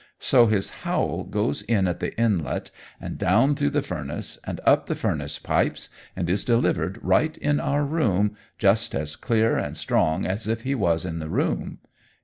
[0.17, 4.87] So his howl goes in at the inlet and down through the furnace and up
[4.87, 10.25] the furnace pipes, and is delivered right in our room, just as clear and strong
[10.25, 11.77] as if he was in the room.